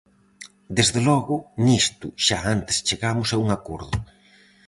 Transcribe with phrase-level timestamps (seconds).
[0.77, 3.97] Desde logo, nisto xa antes chegamos a un acordo.